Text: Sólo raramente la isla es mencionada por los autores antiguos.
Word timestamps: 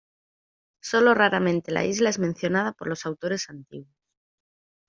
Sólo 0.81 1.13
raramente 1.13 1.71
la 1.71 1.85
isla 1.85 2.09
es 2.09 2.17
mencionada 2.17 2.71
por 2.71 2.87
los 2.87 3.05
autores 3.05 3.47
antiguos. 3.51 3.93